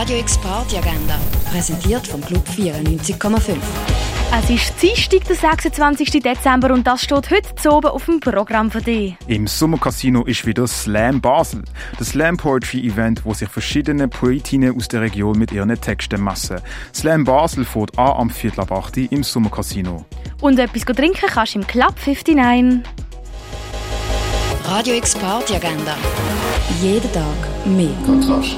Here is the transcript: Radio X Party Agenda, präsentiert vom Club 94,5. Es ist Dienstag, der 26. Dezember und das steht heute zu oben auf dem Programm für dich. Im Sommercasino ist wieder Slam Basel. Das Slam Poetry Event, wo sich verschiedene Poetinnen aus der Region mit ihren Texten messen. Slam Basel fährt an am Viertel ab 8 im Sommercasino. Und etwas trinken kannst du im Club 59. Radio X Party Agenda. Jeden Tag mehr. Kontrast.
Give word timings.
Radio 0.00 0.16
X 0.16 0.38
Party 0.38 0.78
Agenda, 0.78 1.20
präsentiert 1.50 2.06
vom 2.06 2.22
Club 2.22 2.42
94,5. 2.56 3.54
Es 4.32 4.48
ist 4.48 4.82
Dienstag, 4.82 5.26
der 5.26 5.36
26. 5.36 6.22
Dezember 6.22 6.72
und 6.72 6.86
das 6.86 7.02
steht 7.02 7.30
heute 7.30 7.54
zu 7.56 7.70
oben 7.70 7.88
auf 7.88 8.06
dem 8.06 8.18
Programm 8.18 8.70
für 8.70 8.80
dich. 8.80 9.14
Im 9.26 9.46
Sommercasino 9.46 10.24
ist 10.24 10.46
wieder 10.46 10.66
Slam 10.66 11.20
Basel. 11.20 11.64
Das 11.98 12.08
Slam 12.08 12.38
Poetry 12.38 12.80
Event, 12.86 13.26
wo 13.26 13.34
sich 13.34 13.50
verschiedene 13.50 14.08
Poetinnen 14.08 14.74
aus 14.74 14.88
der 14.88 15.02
Region 15.02 15.38
mit 15.38 15.52
ihren 15.52 15.78
Texten 15.78 16.24
messen. 16.24 16.62
Slam 16.94 17.24
Basel 17.24 17.66
fährt 17.66 17.98
an 17.98 18.12
am 18.12 18.30
Viertel 18.30 18.60
ab 18.60 18.72
8 18.72 18.96
im 19.12 19.22
Sommercasino. 19.22 20.06
Und 20.40 20.58
etwas 20.58 20.86
trinken 20.96 21.28
kannst 21.28 21.56
du 21.56 21.58
im 21.58 21.66
Club 21.66 21.94
59. 22.06 22.90
Radio 24.64 24.94
X 24.94 25.14
Party 25.16 25.56
Agenda. 25.56 25.94
Jeden 26.80 27.12
Tag 27.12 27.66
mehr. 27.66 27.92
Kontrast. 28.06 28.56